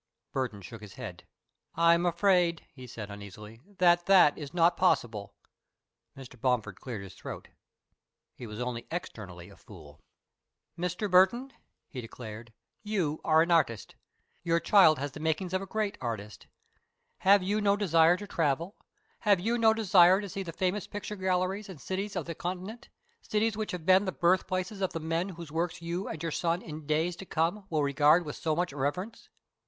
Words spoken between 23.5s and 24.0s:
which have